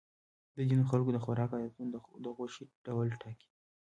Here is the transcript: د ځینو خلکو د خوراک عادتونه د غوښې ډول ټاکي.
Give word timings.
د 0.55 0.57
ځینو 0.69 0.83
خلکو 0.91 1.09
د 1.13 1.17
خوراک 1.23 1.49
عادتونه 1.55 1.89
د 2.25 2.27
غوښې 2.35 2.63
ډول 2.85 3.07
ټاکي. 3.21 3.47